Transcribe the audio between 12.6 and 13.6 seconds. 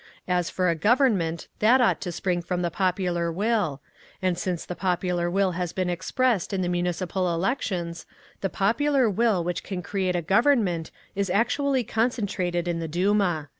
in the Duma…."